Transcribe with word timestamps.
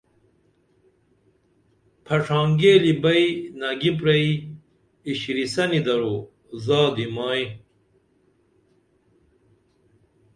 پھݜانگیلی 2.05 2.93
بئی 3.01 3.25
نگی 3.59 3.91
پرئی 3.97 4.29
ایشرین 5.07 5.47
یسنی 5.47 5.79
درو 5.85 6.15
زادی 6.65 7.05
مائی 7.15 7.45